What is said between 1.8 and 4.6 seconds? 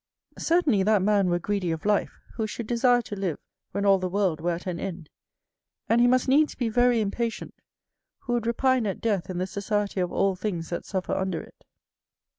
life, who should desire to live when all the world were